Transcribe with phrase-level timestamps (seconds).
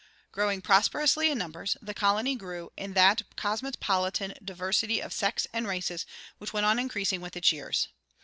[0.31, 6.07] Growing prosperously in numbers, the colony grew in that cosmopolitan diversity of sects and races
[6.39, 7.87] which went on increasing with its years.